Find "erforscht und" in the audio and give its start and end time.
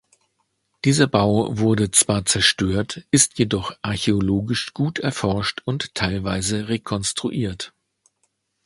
4.97-5.93